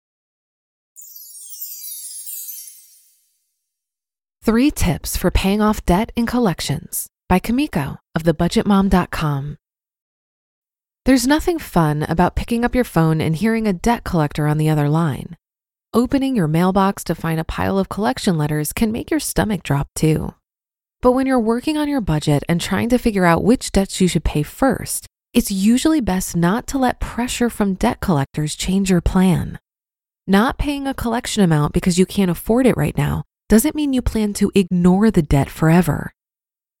Three 4.45 4.69
Tips 4.69 5.17
for 5.17 5.31
Paying 5.31 5.59
Off 5.59 5.83
Debt 5.87 6.11
in 6.15 6.27
Collections 6.27 7.07
by 7.27 7.39
Kumiko 7.39 7.97
of 8.13 8.21
thebudgetmom.com. 8.21 9.57
There's 11.03 11.25
nothing 11.25 11.57
fun 11.57 12.03
about 12.03 12.35
picking 12.35 12.63
up 12.63 12.75
your 12.75 12.83
phone 12.83 13.21
and 13.21 13.35
hearing 13.35 13.65
a 13.65 13.73
debt 13.73 14.03
collector 14.03 14.45
on 14.45 14.59
the 14.59 14.69
other 14.69 14.87
line. 14.87 15.35
Opening 15.95 16.35
your 16.35 16.47
mailbox 16.47 17.03
to 17.05 17.15
find 17.15 17.39
a 17.39 17.43
pile 17.43 17.79
of 17.79 17.89
collection 17.89 18.37
letters 18.37 18.71
can 18.71 18.91
make 18.91 19.09
your 19.09 19.19
stomach 19.19 19.63
drop 19.63 19.87
too. 19.95 20.35
But 21.01 21.13
when 21.13 21.25
you're 21.25 21.39
working 21.39 21.75
on 21.75 21.89
your 21.89 21.99
budget 21.99 22.43
and 22.47 22.61
trying 22.61 22.89
to 22.89 22.99
figure 22.99 23.25
out 23.25 23.43
which 23.43 23.71
debts 23.71 23.99
you 23.99 24.07
should 24.07 24.23
pay 24.23 24.43
first, 24.43 25.07
it's 25.33 25.49
usually 25.49 26.01
best 26.01 26.35
not 26.35 26.67
to 26.67 26.77
let 26.77 26.99
pressure 26.99 27.49
from 27.49 27.73
debt 27.73 27.99
collectors 27.99 28.55
change 28.55 28.91
your 28.91 29.01
plan. 29.01 29.57
Not 30.27 30.59
paying 30.59 30.85
a 30.85 30.93
collection 30.93 31.41
amount 31.41 31.73
because 31.73 31.97
you 31.97 32.05
can't 32.05 32.29
afford 32.29 32.67
it 32.67 32.77
right 32.77 32.95
now 32.95 33.23
doesn't 33.47 33.75
mean 33.75 33.93
you 33.93 34.01
plan 34.01 34.33
to 34.33 34.51
ignore 34.55 35.11
the 35.11 35.21
debt 35.21 35.49
forever. 35.49 36.11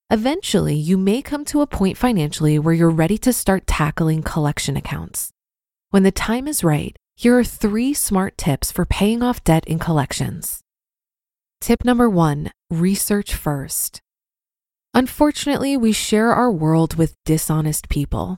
Eventually, 0.09 0.75
you 0.75 0.97
may 0.97 1.21
come 1.21 1.45
to 1.45 1.61
a 1.61 1.67
point 1.67 1.97
financially 1.97 2.57
where 2.59 2.73
you're 2.73 2.89
ready 2.89 3.17
to 3.19 3.33
start 3.33 3.67
tackling 3.67 4.23
collection 4.23 4.75
accounts. 4.77 5.31
When 5.91 6.03
the 6.03 6.11
time 6.11 6.47
is 6.47 6.63
right, 6.63 6.95
here 7.15 7.37
are 7.37 7.43
three 7.43 7.93
smart 7.93 8.37
tips 8.37 8.71
for 8.71 8.85
paying 8.85 9.23
off 9.23 9.43
debt 9.43 9.65
in 9.65 9.79
collections. 9.79 10.61
Tip 11.61 11.85
number 11.85 12.09
one 12.09 12.51
research 12.69 13.33
first. 13.33 14.01
Unfortunately, 14.93 15.77
we 15.77 15.91
share 15.91 16.31
our 16.31 16.51
world 16.51 16.95
with 16.95 17.15
dishonest 17.25 17.89
people. 17.89 18.37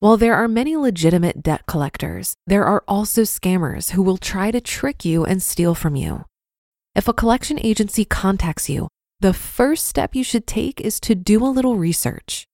While 0.00 0.16
there 0.16 0.34
are 0.34 0.48
many 0.48 0.76
legitimate 0.76 1.42
debt 1.42 1.66
collectors, 1.66 2.34
there 2.46 2.64
are 2.64 2.84
also 2.86 3.22
scammers 3.22 3.90
who 3.90 4.02
will 4.02 4.18
try 4.18 4.50
to 4.50 4.60
trick 4.60 5.04
you 5.04 5.24
and 5.24 5.42
steal 5.42 5.74
from 5.74 5.96
you. 5.96 6.24
If 6.96 7.08
a 7.08 7.12
collection 7.12 7.60
agency 7.62 8.06
contacts 8.06 8.70
you, 8.70 8.88
the 9.20 9.34
first 9.34 9.84
step 9.84 10.14
you 10.14 10.24
should 10.24 10.46
take 10.46 10.80
is 10.80 10.98
to 11.00 11.14
do 11.14 11.44
a 11.44 11.52
little 11.52 11.76
research. 11.76 12.46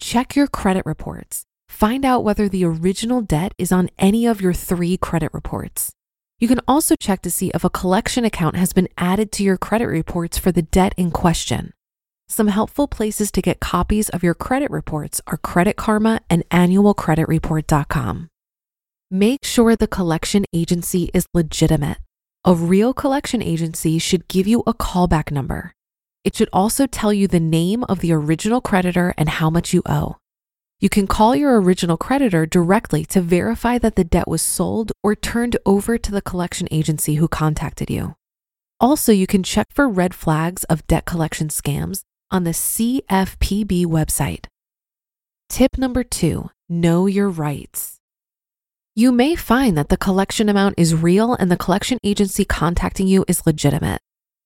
Check 0.00 0.34
your 0.34 0.48
credit 0.48 0.84
reports. 0.84 1.44
Find 1.68 2.04
out 2.04 2.24
whether 2.24 2.48
the 2.48 2.64
original 2.64 3.20
debt 3.20 3.52
is 3.58 3.70
on 3.70 3.90
any 3.96 4.26
of 4.26 4.40
your 4.40 4.52
three 4.52 4.96
credit 4.96 5.32
reports. 5.32 5.92
You 6.40 6.48
can 6.48 6.58
also 6.66 6.96
check 6.98 7.22
to 7.22 7.30
see 7.30 7.52
if 7.54 7.62
a 7.62 7.70
collection 7.70 8.24
account 8.24 8.56
has 8.56 8.72
been 8.72 8.88
added 8.98 9.30
to 9.32 9.44
your 9.44 9.56
credit 9.56 9.86
reports 9.86 10.36
for 10.36 10.50
the 10.50 10.62
debt 10.62 10.92
in 10.96 11.12
question. 11.12 11.72
Some 12.26 12.48
helpful 12.48 12.88
places 12.88 13.30
to 13.30 13.40
get 13.40 13.60
copies 13.60 14.08
of 14.08 14.24
your 14.24 14.34
credit 14.34 14.72
reports 14.72 15.20
are 15.28 15.36
Credit 15.36 15.76
Karma 15.76 16.22
and 16.28 16.42
annualcreditreport.com. 16.48 18.30
Make 19.12 19.44
sure 19.44 19.76
the 19.76 19.86
collection 19.86 20.44
agency 20.52 21.08
is 21.14 21.28
legitimate. 21.32 21.98
A 22.48 22.54
real 22.54 22.94
collection 22.94 23.42
agency 23.42 23.98
should 23.98 24.28
give 24.28 24.46
you 24.46 24.62
a 24.68 24.72
callback 24.72 25.32
number. 25.32 25.72
It 26.22 26.36
should 26.36 26.48
also 26.52 26.86
tell 26.86 27.12
you 27.12 27.26
the 27.26 27.40
name 27.40 27.82
of 27.88 27.98
the 27.98 28.12
original 28.12 28.60
creditor 28.60 29.12
and 29.18 29.28
how 29.28 29.50
much 29.50 29.74
you 29.74 29.82
owe. 29.84 30.18
You 30.78 30.88
can 30.88 31.08
call 31.08 31.34
your 31.34 31.60
original 31.60 31.96
creditor 31.96 32.46
directly 32.46 33.04
to 33.06 33.20
verify 33.20 33.78
that 33.78 33.96
the 33.96 34.04
debt 34.04 34.28
was 34.28 34.42
sold 34.42 34.92
or 35.02 35.16
turned 35.16 35.56
over 35.66 35.98
to 35.98 36.12
the 36.12 36.22
collection 36.22 36.68
agency 36.70 37.16
who 37.16 37.26
contacted 37.26 37.90
you. 37.90 38.14
Also, 38.78 39.10
you 39.10 39.26
can 39.26 39.42
check 39.42 39.66
for 39.74 39.88
red 39.88 40.14
flags 40.14 40.62
of 40.64 40.86
debt 40.86 41.04
collection 41.04 41.48
scams 41.48 42.02
on 42.30 42.44
the 42.44 42.52
CFPB 42.52 43.86
website. 43.86 44.46
Tip 45.48 45.76
number 45.76 46.04
two 46.04 46.50
know 46.68 47.06
your 47.06 47.28
rights. 47.28 47.95
You 48.98 49.12
may 49.12 49.34
find 49.36 49.76
that 49.76 49.90
the 49.90 49.98
collection 49.98 50.48
amount 50.48 50.76
is 50.78 50.94
real 50.94 51.34
and 51.34 51.50
the 51.50 51.56
collection 51.58 51.98
agency 52.02 52.46
contacting 52.46 53.06
you 53.06 53.26
is 53.28 53.44
legitimate. 53.44 54.00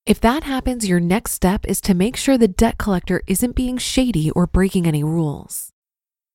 If 0.07 0.21
that 0.23 0.43
happens, 0.43 0.89
your 0.89 0.99
next 0.99 1.35
step 1.35 1.65
is 1.69 1.81
to 1.83 1.95
make 1.95 2.17
sure 2.17 2.37
the 2.37 2.49
debt 2.49 2.77
collector 2.77 3.23
isn't 3.29 3.55
being 3.55 3.79
shady 3.79 4.29
or 4.33 4.49
breaking 4.49 4.89
any 4.89 5.05
rules. 5.05 5.71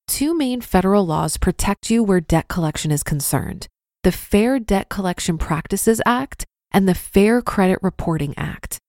Two 0.08 0.34
main 0.34 0.62
federal 0.62 1.06
laws 1.06 1.36
protect 1.36 1.90
you 1.90 2.06
where 2.06 2.22
debt 2.22 2.48
collection 2.48 2.90
is 2.90 3.04
concerned 3.04 3.68
the 4.04 4.14
Fair 4.14 4.60
Debt 4.60 4.88
Collection 4.88 5.38
Practices 5.38 6.00
Act 6.06 6.46
and 6.72 6.88
the 6.88 6.96
Fair 6.96 7.42
Credit 7.42 7.80
Reporting 7.82 8.34
Act. 8.38 8.80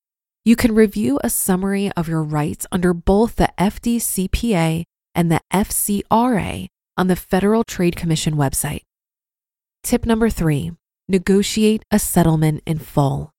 You 0.45 0.55
can 0.55 0.73
review 0.73 1.19
a 1.21 1.29
summary 1.29 1.91
of 1.97 2.07
your 2.07 2.23
rights 2.23 2.65
under 2.71 2.93
both 2.93 3.35
the 3.35 3.51
FDCPA 3.59 4.83
and 5.13 5.29
the 5.29 5.41
FCRA 5.51 6.67
on 6.95 7.07
the 7.07 7.17
Federal 7.17 7.65
Trade 7.65 7.97
Commission 7.97 8.35
website. 8.35 8.83
Tip 9.87 10.05
number 10.05 10.29
three 10.29 10.73
negotiate 11.07 11.81
a 11.91 11.97
settlement 11.97 12.61
in 12.65 12.77
full. 12.77 13.31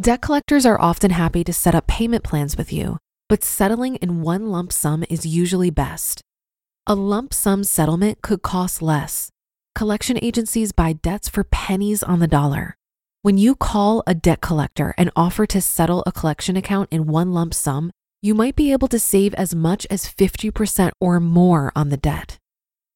Debt 0.00 0.20
collectors 0.20 0.64
are 0.64 0.80
often 0.80 1.10
happy 1.10 1.42
to 1.42 1.52
set 1.52 1.74
up 1.74 1.88
payment 1.88 2.22
plans 2.22 2.56
with 2.56 2.72
you, 2.72 2.98
but 3.28 3.42
settling 3.42 3.96
in 3.96 4.22
one 4.22 4.52
lump 4.52 4.72
sum 4.72 5.04
is 5.10 5.26
usually 5.26 5.70
best. 5.70 6.22
A 6.86 6.94
lump 6.94 7.34
sum 7.34 7.64
settlement 7.64 8.22
could 8.22 8.40
cost 8.40 8.80
less. 8.82 9.30
Collection 9.74 10.16
agencies 10.22 10.70
buy 10.70 10.92
debts 10.92 11.28
for 11.28 11.42
pennies 11.42 12.04
on 12.04 12.20
the 12.20 12.28
dollar. 12.28 12.76
When 13.22 13.36
you 13.36 13.56
call 13.56 14.04
a 14.06 14.14
debt 14.14 14.40
collector 14.40 14.94
and 14.96 15.10
offer 15.16 15.44
to 15.46 15.60
settle 15.60 16.04
a 16.06 16.12
collection 16.12 16.56
account 16.56 16.88
in 16.92 17.08
one 17.08 17.32
lump 17.32 17.52
sum, 17.52 17.90
you 18.22 18.32
might 18.32 18.54
be 18.54 18.70
able 18.70 18.86
to 18.86 19.00
save 19.00 19.34
as 19.34 19.56
much 19.56 19.88
as 19.90 20.04
50% 20.04 20.92
or 21.00 21.18
more 21.18 21.72
on 21.74 21.88
the 21.88 21.96
debt. 21.96 22.38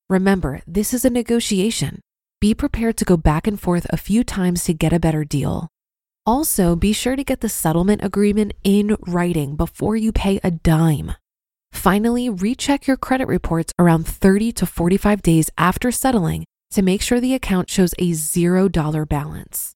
Remember, 0.08 0.62
this 0.64 0.94
is 0.94 1.04
a 1.04 1.10
negotiation. 1.10 1.98
Be 2.42 2.54
prepared 2.54 2.97
to 2.97 3.04
go 3.04 3.16
back 3.16 3.47
and 3.47 3.54
forth 3.60 3.86
a 3.91 3.97
few 3.97 4.25
times 4.25 4.64
to 4.64 4.75
get 4.75 4.92
a 4.92 4.98
better 4.98 5.22
deal. 5.22 5.69
Also, 6.26 6.75
be 6.75 6.92
sure 6.92 7.14
to 7.14 7.22
get 7.22 7.41
the 7.41 7.48
settlement 7.48 8.03
agreement 8.03 8.53
in 8.64 8.97
writing 9.06 9.54
before 9.54 9.94
you 9.94 10.10
pay 10.10 10.41
a 10.42 10.50
dime. 10.50 11.12
Finally, 11.72 12.28
recheck 12.28 12.88
your 12.88 12.97
credit 12.97 13.28
reports 13.28 13.72
around 13.78 14.08
30 14.08 14.50
to 14.54 14.66
45 14.66 15.22
days 15.22 15.50
after 15.56 15.92
settling 15.92 16.44
to 16.72 16.82
make 16.82 17.00
sure 17.00 17.20
the 17.20 17.32
account 17.32 17.70
shows 17.70 17.94
a 18.00 18.10
$0 18.10 19.09
balance. 19.09 19.74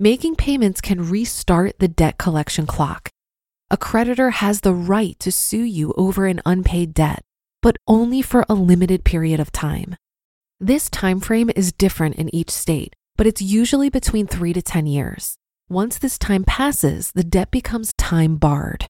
Making 0.00 0.36
payments 0.36 0.80
can 0.80 1.10
restart 1.10 1.80
the 1.80 1.88
debt 1.88 2.16
collection 2.16 2.66
clock. 2.66 3.10
A 3.70 3.76
creditor 3.76 4.30
has 4.30 4.62
the 4.62 4.72
right 4.72 5.18
to 5.18 5.30
sue 5.30 5.64
you 5.64 5.92
over 5.98 6.24
an 6.24 6.40
unpaid 6.46 6.94
debt, 6.94 7.20
but 7.60 7.76
only 7.86 8.22
for 8.22 8.46
a 8.48 8.54
limited 8.54 9.04
period 9.04 9.38
of 9.38 9.52
time. 9.52 9.96
This 10.66 10.88
time 10.88 11.20
frame 11.20 11.50
is 11.54 11.74
different 11.74 12.16
in 12.16 12.34
each 12.34 12.48
state, 12.48 12.96
but 13.18 13.26
it's 13.26 13.42
usually 13.42 13.90
between 13.90 14.26
3 14.26 14.54
to 14.54 14.62
10 14.62 14.86
years. 14.86 15.36
Once 15.68 15.98
this 15.98 16.16
time 16.16 16.42
passes, 16.42 17.12
the 17.12 17.22
debt 17.22 17.50
becomes 17.50 17.92
time 17.98 18.36
barred. 18.36 18.86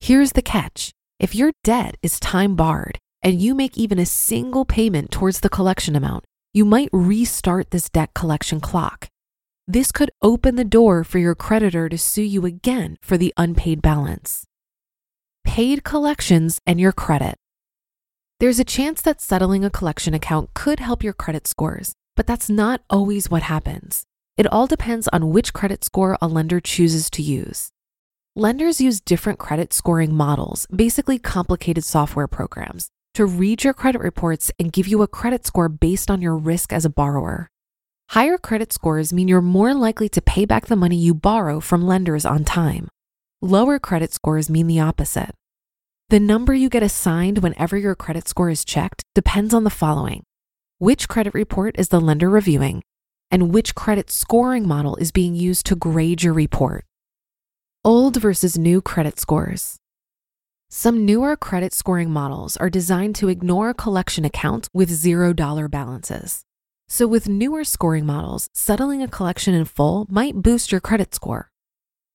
Here's 0.00 0.32
the 0.32 0.42
catch. 0.42 0.92
If 1.18 1.34
your 1.34 1.52
debt 1.64 1.96
is 2.02 2.20
time 2.20 2.56
barred 2.56 2.98
and 3.22 3.40
you 3.40 3.54
make 3.54 3.78
even 3.78 3.98
a 3.98 4.04
single 4.04 4.66
payment 4.66 5.10
towards 5.10 5.40
the 5.40 5.48
collection 5.48 5.96
amount, 5.96 6.24
you 6.52 6.66
might 6.66 6.90
restart 6.92 7.70
this 7.70 7.88
debt 7.88 8.10
collection 8.14 8.60
clock. 8.60 9.08
This 9.66 9.90
could 9.90 10.10
open 10.20 10.56
the 10.56 10.62
door 10.62 11.04
for 11.04 11.16
your 11.16 11.34
creditor 11.34 11.88
to 11.88 11.96
sue 11.96 12.20
you 12.20 12.44
again 12.44 12.98
for 13.00 13.16
the 13.16 13.32
unpaid 13.38 13.80
balance. 13.80 14.44
Paid 15.42 15.84
collections 15.84 16.60
and 16.66 16.78
your 16.78 16.92
credit. 16.92 17.36
There's 18.40 18.60
a 18.60 18.64
chance 18.64 19.02
that 19.02 19.20
settling 19.20 19.64
a 19.64 19.70
collection 19.70 20.14
account 20.14 20.54
could 20.54 20.78
help 20.78 21.02
your 21.02 21.12
credit 21.12 21.48
scores, 21.48 21.94
but 22.14 22.28
that's 22.28 22.48
not 22.48 22.82
always 22.88 23.28
what 23.28 23.42
happens. 23.42 24.04
It 24.36 24.46
all 24.46 24.68
depends 24.68 25.08
on 25.08 25.30
which 25.30 25.52
credit 25.52 25.82
score 25.82 26.16
a 26.22 26.28
lender 26.28 26.60
chooses 26.60 27.10
to 27.10 27.22
use. 27.22 27.70
Lenders 28.36 28.80
use 28.80 29.00
different 29.00 29.40
credit 29.40 29.72
scoring 29.72 30.14
models, 30.14 30.68
basically 30.68 31.18
complicated 31.18 31.82
software 31.82 32.28
programs, 32.28 32.90
to 33.14 33.26
read 33.26 33.64
your 33.64 33.74
credit 33.74 34.00
reports 34.00 34.52
and 34.56 34.72
give 34.72 34.86
you 34.86 35.02
a 35.02 35.08
credit 35.08 35.44
score 35.44 35.68
based 35.68 36.08
on 36.08 36.22
your 36.22 36.36
risk 36.36 36.72
as 36.72 36.84
a 36.84 36.90
borrower. 36.90 37.48
Higher 38.10 38.38
credit 38.38 38.72
scores 38.72 39.12
mean 39.12 39.26
you're 39.26 39.42
more 39.42 39.74
likely 39.74 40.08
to 40.10 40.22
pay 40.22 40.44
back 40.44 40.66
the 40.66 40.76
money 40.76 40.94
you 40.94 41.12
borrow 41.12 41.58
from 41.58 41.88
lenders 41.88 42.24
on 42.24 42.44
time. 42.44 42.86
Lower 43.42 43.80
credit 43.80 44.12
scores 44.12 44.48
mean 44.48 44.68
the 44.68 44.78
opposite. 44.78 45.34
The 46.10 46.18
number 46.18 46.54
you 46.54 46.70
get 46.70 46.82
assigned 46.82 47.40
whenever 47.40 47.76
your 47.76 47.94
credit 47.94 48.28
score 48.28 48.48
is 48.48 48.64
checked 48.64 49.02
depends 49.14 49.52
on 49.52 49.64
the 49.64 49.70
following 49.70 50.22
which 50.78 51.06
credit 51.08 51.34
report 51.34 51.74
is 51.76 51.88
the 51.88 52.00
lender 52.00 52.30
reviewing, 52.30 52.82
and 53.32 53.52
which 53.52 53.74
credit 53.74 54.10
scoring 54.10 54.66
model 54.66 54.94
is 54.96 55.10
being 55.10 55.34
used 55.34 55.66
to 55.66 55.74
grade 55.74 56.22
your 56.22 56.32
report. 56.32 56.84
Old 57.84 58.16
versus 58.16 58.56
new 58.56 58.80
credit 58.80 59.18
scores. 59.18 59.76
Some 60.70 61.04
newer 61.04 61.36
credit 61.36 61.72
scoring 61.72 62.10
models 62.10 62.56
are 62.56 62.70
designed 62.70 63.16
to 63.16 63.28
ignore 63.28 63.74
collection 63.74 64.24
account 64.24 64.68
with 64.72 64.88
$0 64.88 65.70
balances. 65.70 66.44
So, 66.88 67.06
with 67.08 67.28
newer 67.28 67.64
scoring 67.64 68.06
models, 68.06 68.48
settling 68.54 69.02
a 69.02 69.08
collection 69.08 69.52
in 69.52 69.64
full 69.64 70.06
might 70.08 70.36
boost 70.36 70.70
your 70.70 70.80
credit 70.80 71.12
score. 71.12 71.50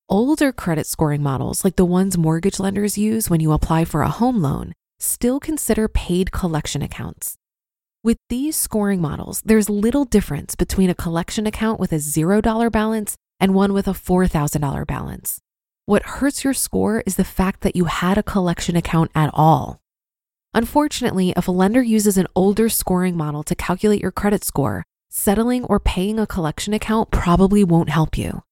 Older 0.09 0.51
credit 0.51 0.85
scoring 0.85 1.23
models, 1.23 1.63
like 1.63 1.77
the 1.77 1.85
ones 1.85 2.17
mortgage 2.17 2.59
lenders 2.59 2.97
use 2.97 3.29
when 3.29 3.39
you 3.39 3.53
apply 3.53 3.85
for 3.85 4.01
a 4.01 4.09
home 4.09 4.41
loan, 4.41 4.73
still 4.99 5.39
consider 5.39 5.87
paid 5.87 6.31
collection 6.33 6.81
accounts. 6.81 7.35
With 8.03 8.17
these 8.27 8.57
scoring 8.57 8.99
models, 8.99 9.41
there's 9.45 9.69
little 9.69 10.03
difference 10.03 10.55
between 10.55 10.89
a 10.89 10.95
collection 10.95 11.47
account 11.47 11.79
with 11.79 11.93
a 11.93 11.99
$0 11.99 12.69
balance 12.69 13.15
and 13.39 13.55
one 13.55 13.71
with 13.71 13.87
a 13.87 13.91
$4,000 13.91 14.85
balance. 14.85 15.39
What 15.85 16.03
hurts 16.03 16.43
your 16.43 16.53
score 16.53 17.01
is 17.05 17.15
the 17.15 17.23
fact 17.23 17.61
that 17.61 17.75
you 17.75 17.85
had 17.85 18.17
a 18.17 18.23
collection 18.23 18.75
account 18.75 19.09
at 19.15 19.29
all. 19.33 19.79
Unfortunately, 20.53 21.33
if 21.37 21.47
a 21.47 21.51
lender 21.51 21.81
uses 21.81 22.17
an 22.17 22.27
older 22.35 22.67
scoring 22.67 23.15
model 23.15 23.41
to 23.43 23.55
calculate 23.55 24.01
your 24.01 24.11
credit 24.11 24.43
score, 24.43 24.83
settling 25.09 25.63
or 25.63 25.79
paying 25.79 26.19
a 26.19 26.27
collection 26.27 26.73
account 26.73 27.09
probably 27.09 27.63
won't 27.63 27.89
help 27.89 28.17
you. 28.17 28.43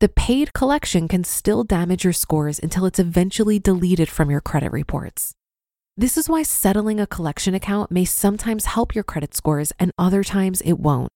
The 0.00 0.08
paid 0.08 0.52
collection 0.52 1.08
can 1.08 1.24
still 1.24 1.62
damage 1.62 2.04
your 2.04 2.12
scores 2.12 2.58
until 2.58 2.86
it's 2.86 2.98
eventually 2.98 3.58
deleted 3.58 4.08
from 4.08 4.30
your 4.30 4.40
credit 4.40 4.72
reports. 4.72 5.34
This 5.96 6.16
is 6.16 6.28
why 6.28 6.42
settling 6.42 6.98
a 6.98 7.06
collection 7.06 7.54
account 7.54 7.90
may 7.90 8.04
sometimes 8.04 8.64
help 8.64 8.94
your 8.94 9.04
credit 9.04 9.34
scores 9.34 9.72
and 9.78 9.92
other 9.98 10.24
times 10.24 10.62
it 10.62 10.80
won't. 10.80 11.10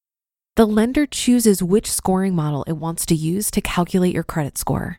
The 0.57 0.67
lender 0.67 1.07
chooses 1.07 1.63
which 1.63 1.91
scoring 1.91 2.35
model 2.35 2.63
it 2.69 2.75
wants 2.75 3.07
to 3.07 3.15
use 3.15 3.51
to 3.53 3.61
calculate 3.61 4.15
your 4.15 4.23
credit 4.23 4.59
score. 4.59 4.99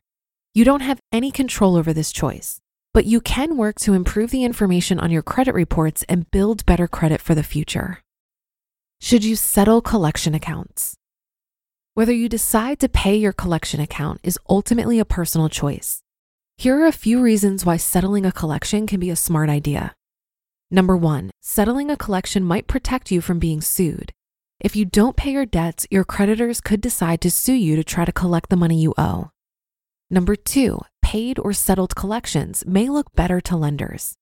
You 0.54 0.66
don't 0.66 0.82
have 0.82 1.00
any 1.12 1.32
control 1.32 1.76
over 1.76 1.94
this 1.94 2.12
choice 2.12 2.60
but 2.96 3.06
you 3.06 3.20
can 3.20 3.58
work 3.58 3.78
to 3.78 3.94
improve 3.94 4.32
the 4.32 4.46
information 4.46 5.02
on 5.02 5.12
your 5.12 5.22
credit 5.22 5.54
reports 5.54 6.06
and 6.08 6.32
build 6.32 6.66
better 6.66 6.88
credit 6.88 7.20
for 7.20 7.36
the 7.36 7.44
future. 7.44 8.00
Should 9.02 9.26
you 9.26 9.36
settle 9.36 9.82
collection 9.82 10.34
accounts? 10.34 10.96
Whether 11.96 12.12
you 12.12 12.28
decide 12.28 12.82
to 12.82 12.90
pay 12.90 13.16
your 13.16 13.32
collection 13.32 13.80
account 13.80 14.20
is 14.22 14.38
ultimately 14.50 15.00
a 15.00 15.06
personal 15.06 15.48
choice. 15.48 16.02
Here 16.58 16.78
are 16.78 16.88
a 16.88 16.92
few 16.92 17.22
reasons 17.22 17.66
why 17.66 17.78
settling 17.78 18.26
a 18.26 18.34
collection 18.34 18.86
can 18.86 19.00
be 19.00 19.10
a 19.10 19.16
smart 19.16 19.50
idea. 19.50 19.96
Number 20.70 20.98
one, 20.98 21.32
settling 21.40 21.90
a 21.90 21.96
collection 21.96 22.44
might 22.44 22.68
protect 22.68 23.12
you 23.12 23.22
from 23.22 23.40
being 23.40 23.62
sued. 23.62 24.12
If 24.60 24.76
you 24.76 24.84
don't 24.84 25.16
pay 25.16 25.32
your 25.32 25.46
debts, 25.46 25.88
your 25.90 26.04
creditors 26.04 26.60
could 26.60 26.82
decide 26.82 27.22
to 27.22 27.32
sue 27.32 27.54
you 27.54 27.78
to 27.78 27.84
try 27.86 28.04
to 28.04 28.12
collect 28.12 28.50
the 28.50 28.58
money 28.58 28.78
you 28.78 28.94
owe. 28.98 29.30
Number 30.10 30.36
two, 30.36 30.82
paid 31.02 31.40
or 31.40 31.54
settled 31.54 31.96
collections 31.96 32.66
may 32.68 32.90
look 32.90 33.16
better 33.16 33.40
to 33.40 33.56
lenders. 33.56 34.16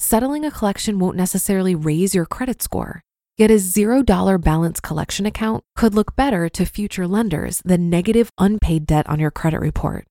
Settling 0.00 0.44
a 0.44 0.50
collection 0.50 0.98
won't 0.98 1.16
necessarily 1.16 1.76
raise 1.76 2.12
your 2.12 2.26
credit 2.26 2.60
score, 2.60 3.04
yet 3.40 3.50
a 3.50 3.54
$0 3.54 4.42
balance 4.42 4.80
collection 4.80 5.24
account 5.24 5.64
could 5.74 5.94
look 5.94 6.14
better 6.14 6.50
to 6.50 6.66
future 6.66 7.08
lenders 7.08 7.62
than 7.64 7.88
negative 7.88 8.30
unpaid 8.36 8.84
debt 8.84 9.08
on 9.08 9.18
your 9.18 9.30
credit 9.30 9.60
report. 9.60 10.06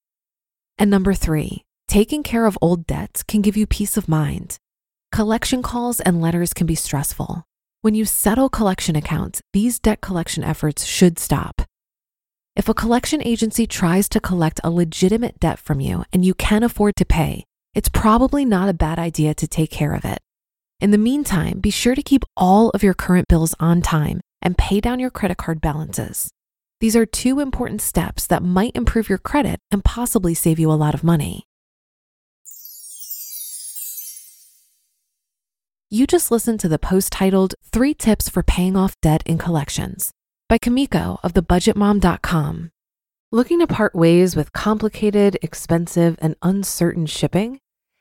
And 0.79 0.89
number 0.89 1.13
three, 1.13 1.63
taking 1.87 2.23
care 2.23 2.47
of 2.47 2.57
old 2.59 2.87
debts 2.87 3.21
can 3.21 3.41
give 3.41 3.55
you 3.55 3.67
peace 3.67 3.97
of 3.97 4.09
mind. 4.09 4.57
Collection 5.11 5.61
calls 5.61 5.99
and 5.99 6.19
letters 6.19 6.53
can 6.53 6.65
be 6.65 6.73
stressful. 6.73 7.43
When 7.81 7.93
you 7.93 8.03
settle 8.03 8.49
collection 8.49 8.95
accounts, 8.95 9.41
these 9.53 9.77
debt 9.77 10.01
collection 10.01 10.43
efforts 10.43 10.85
should 10.85 11.19
stop. 11.19 11.61
If 12.55 12.67
a 12.67 12.73
collection 12.73 13.21
agency 13.23 13.67
tries 13.67 14.09
to 14.09 14.19
collect 14.19 14.59
a 14.63 14.71
legitimate 14.71 15.39
debt 15.39 15.59
from 15.59 15.79
you 15.79 16.03
and 16.11 16.25
you 16.25 16.33
can 16.33 16.63
afford 16.63 16.95
to 16.95 17.05
pay, 17.05 17.45
it's 17.75 17.89
probably 17.89 18.43
not 18.43 18.69
a 18.69 18.73
bad 18.73 18.97
idea 18.97 19.35
to 19.35 19.47
take 19.47 19.69
care 19.69 19.93
of 19.93 20.03
it. 20.03 20.19
In 20.79 20.91
the 20.91 20.97
meantime, 20.97 21.59
be 21.59 21.71
sure 21.71 21.93
to 21.93 22.01
keep 22.01 22.23
all 22.37 22.69
of 22.69 22.83
your 22.83 22.93
current 22.93 23.27
bills 23.27 23.53
on 23.59 23.81
time 23.81 24.21
and 24.41 24.57
pay 24.57 24.79
down 24.79 25.01
your 25.01 25.09
credit 25.09 25.35
card 25.35 25.59
balances. 25.59 26.31
These 26.79 26.95
are 26.95 27.05
two 27.05 27.41
important 27.41 27.81
steps 27.81 28.25
that 28.27 28.43
might 28.43 28.77
improve 28.77 29.09
your 29.09 29.17
credit 29.17 29.59
and 29.71 29.83
possibly 29.83 30.33
save 30.33 30.57
you 30.57 30.71
a 30.71 30.79
lot 30.79 30.93
of 30.93 31.03
money. 31.03 31.43
You 35.89 36.07
just 36.07 36.31
listened 36.31 36.61
to 36.61 36.69
the 36.69 36.79
post 36.79 37.11
titled 37.11 37.55
Three 37.73 37.93
Tips 37.93 38.29
for 38.29 38.41
Paying 38.41 38.77
Off 38.77 38.95
Debt 39.01 39.21
in 39.25 39.37
Collections 39.37 40.11
by 40.47 40.57
Kumiko 40.57 41.19
of 41.23 41.33
thebudgetmom.com. 41.33 42.71
Looking 43.33 43.59
to 43.59 43.67
part 43.67 43.93
ways 43.93 44.35
with 44.35 44.53
complicated, 44.53 45.37
expensive, 45.41 46.15
and 46.21 46.35
uncertain 46.41 47.05
shipping? 47.05 47.59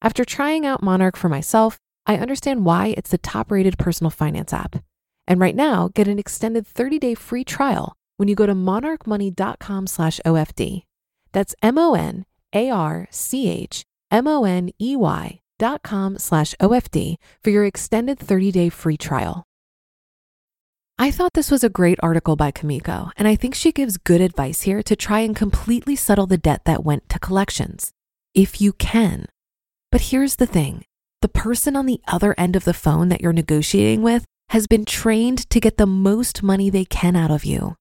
After 0.00 0.24
trying 0.24 0.64
out 0.64 0.82
Monarch 0.82 1.16
for 1.16 1.28
myself, 1.28 1.78
I 2.06 2.16
understand 2.16 2.64
why 2.64 2.94
it's 2.96 3.10
the 3.10 3.18
top-rated 3.18 3.78
personal 3.78 4.10
finance 4.10 4.52
app. 4.52 4.76
And 5.26 5.40
right 5.40 5.56
now, 5.56 5.90
get 5.94 6.08
an 6.08 6.18
extended 6.18 6.66
30-day 6.66 7.14
free 7.14 7.44
trial 7.44 7.96
when 8.16 8.28
you 8.28 8.34
go 8.34 8.46
to 8.46 8.54
monarchmoney.com 8.54 9.86
slash 9.86 10.20
OFD. 10.24 10.84
That's 11.32 11.54
M 11.62 11.78
O 11.78 11.94
N 11.94 12.24
A 12.52 12.70
R 12.70 13.06
C 13.10 13.48
H 13.48 13.84
M 14.10 14.26
O 14.26 14.44
N 14.44 14.70
E 14.80 14.96
Y 14.96 15.40
dot 15.58 15.82
com 15.82 16.18
slash 16.18 16.54
OFD 16.60 17.16
for 17.42 17.50
your 17.50 17.64
extended 17.64 18.18
30 18.18 18.52
day 18.52 18.68
free 18.68 18.96
trial. 18.96 19.44
I 21.00 21.10
thought 21.12 21.34
this 21.34 21.50
was 21.50 21.62
a 21.62 21.68
great 21.68 21.98
article 22.02 22.34
by 22.34 22.50
Kumiko, 22.50 23.12
and 23.16 23.28
I 23.28 23.36
think 23.36 23.54
she 23.54 23.70
gives 23.70 23.98
good 23.98 24.20
advice 24.20 24.62
here 24.62 24.82
to 24.82 24.96
try 24.96 25.20
and 25.20 25.36
completely 25.36 25.94
settle 25.94 26.26
the 26.26 26.38
debt 26.38 26.62
that 26.64 26.84
went 26.84 27.08
to 27.10 27.20
collections. 27.20 27.92
If 28.34 28.60
you 28.60 28.72
can. 28.72 29.26
But 29.90 30.02
here's 30.02 30.36
the 30.36 30.46
thing 30.46 30.84
the 31.22 31.28
person 31.28 31.76
on 31.76 31.86
the 31.86 32.00
other 32.06 32.34
end 32.38 32.56
of 32.56 32.64
the 32.64 32.74
phone 32.74 33.08
that 33.08 33.20
you're 33.20 33.32
negotiating 33.32 34.02
with 34.02 34.24
has 34.50 34.66
been 34.66 34.84
trained 34.84 35.48
to 35.50 35.60
get 35.60 35.76
the 35.76 35.86
most 35.86 36.42
money 36.42 36.70
they 36.70 36.84
can 36.84 37.16
out 37.16 37.30
of 37.30 37.44
you. 37.44 37.74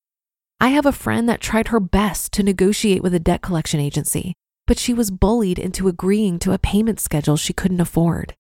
I 0.59 0.69
have 0.69 0.85
a 0.85 0.91
friend 0.91 1.29
that 1.29 1.41
tried 1.41 1.67
her 1.67 1.79
best 1.79 2.31
to 2.33 2.43
negotiate 2.43 3.03
with 3.03 3.13
a 3.13 3.19
debt 3.19 3.41
collection 3.41 3.79
agency, 3.79 4.33
but 4.65 4.79
she 4.79 4.93
was 4.93 5.11
bullied 5.11 5.59
into 5.59 5.87
agreeing 5.87 6.39
to 6.39 6.53
a 6.53 6.57
payment 6.57 6.99
schedule 6.99 7.37
she 7.37 7.53
couldn't 7.53 7.81
afford. 7.81 8.35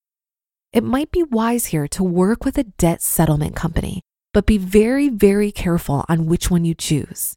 It 0.73 0.83
might 0.83 1.11
be 1.11 1.23
wise 1.23 1.67
here 1.67 1.87
to 1.89 2.03
work 2.03 2.43
with 2.43 2.57
a 2.57 2.63
debt 2.63 3.01
settlement 3.01 3.55
company, 3.55 4.01
but 4.33 4.45
be 4.45 4.57
very, 4.57 5.09
very 5.09 5.51
careful 5.51 6.05
on 6.09 6.25
which 6.25 6.49
one 6.49 6.65
you 6.65 6.73
choose. 6.73 7.35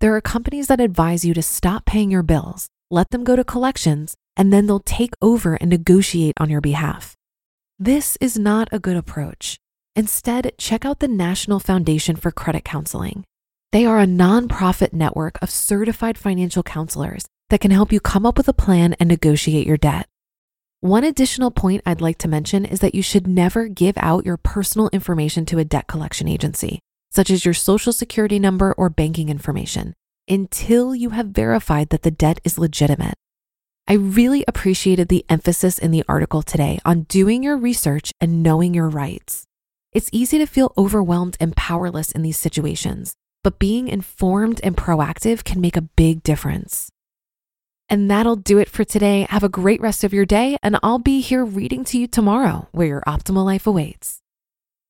There 0.00 0.14
are 0.14 0.20
companies 0.20 0.68
that 0.68 0.80
advise 0.80 1.24
you 1.24 1.34
to 1.34 1.42
stop 1.42 1.84
paying 1.84 2.10
your 2.10 2.22
bills, 2.22 2.68
let 2.90 3.10
them 3.10 3.24
go 3.24 3.36
to 3.36 3.44
collections, 3.44 4.14
and 4.40 4.50
then 4.50 4.64
they'll 4.64 4.80
take 4.80 5.12
over 5.20 5.56
and 5.56 5.68
negotiate 5.68 6.32
on 6.40 6.48
your 6.48 6.62
behalf. 6.62 7.14
This 7.78 8.16
is 8.22 8.38
not 8.38 8.70
a 8.72 8.78
good 8.78 8.96
approach. 8.96 9.58
Instead, 9.94 10.52
check 10.56 10.86
out 10.86 11.00
the 11.00 11.08
National 11.08 11.60
Foundation 11.60 12.16
for 12.16 12.30
Credit 12.30 12.64
Counseling. 12.64 13.22
They 13.70 13.84
are 13.84 14.00
a 14.00 14.06
nonprofit 14.06 14.94
network 14.94 15.36
of 15.42 15.50
certified 15.50 16.16
financial 16.16 16.62
counselors 16.62 17.26
that 17.50 17.60
can 17.60 17.70
help 17.70 17.92
you 17.92 18.00
come 18.00 18.24
up 18.24 18.38
with 18.38 18.48
a 18.48 18.54
plan 18.54 18.94
and 18.98 19.10
negotiate 19.10 19.66
your 19.66 19.76
debt. 19.76 20.08
One 20.80 21.04
additional 21.04 21.50
point 21.50 21.82
I'd 21.84 22.00
like 22.00 22.16
to 22.18 22.28
mention 22.28 22.64
is 22.64 22.80
that 22.80 22.94
you 22.94 23.02
should 23.02 23.26
never 23.26 23.68
give 23.68 23.98
out 23.98 24.24
your 24.24 24.38
personal 24.38 24.88
information 24.88 25.44
to 25.46 25.58
a 25.58 25.66
debt 25.66 25.86
collection 25.86 26.28
agency, 26.28 26.78
such 27.10 27.28
as 27.28 27.44
your 27.44 27.52
social 27.52 27.92
security 27.92 28.38
number 28.38 28.72
or 28.78 28.88
banking 28.88 29.28
information, 29.28 29.92
until 30.26 30.94
you 30.94 31.10
have 31.10 31.26
verified 31.26 31.90
that 31.90 32.00
the 32.04 32.10
debt 32.10 32.40
is 32.42 32.56
legitimate. 32.56 33.16
I 33.90 33.94
really 33.94 34.44
appreciated 34.46 35.08
the 35.08 35.24
emphasis 35.28 35.76
in 35.76 35.90
the 35.90 36.04
article 36.06 36.42
today 36.42 36.78
on 36.84 37.08
doing 37.08 37.42
your 37.42 37.56
research 37.56 38.12
and 38.20 38.40
knowing 38.40 38.72
your 38.72 38.88
rights. 38.88 39.46
It's 39.90 40.08
easy 40.12 40.38
to 40.38 40.46
feel 40.46 40.72
overwhelmed 40.78 41.36
and 41.40 41.56
powerless 41.56 42.12
in 42.12 42.22
these 42.22 42.38
situations, 42.38 43.14
but 43.42 43.58
being 43.58 43.88
informed 43.88 44.60
and 44.62 44.76
proactive 44.76 45.42
can 45.42 45.60
make 45.60 45.76
a 45.76 45.82
big 45.82 46.22
difference. 46.22 46.88
And 47.88 48.08
that'll 48.08 48.36
do 48.36 48.58
it 48.58 48.68
for 48.68 48.84
today. 48.84 49.26
Have 49.28 49.42
a 49.42 49.48
great 49.48 49.80
rest 49.80 50.04
of 50.04 50.14
your 50.14 50.24
day, 50.24 50.56
and 50.62 50.78
I'll 50.84 51.00
be 51.00 51.20
here 51.20 51.44
reading 51.44 51.82
to 51.86 51.98
you 51.98 52.06
tomorrow 52.06 52.68
where 52.70 52.86
your 52.86 53.02
optimal 53.08 53.44
life 53.44 53.66
awaits. 53.66 54.19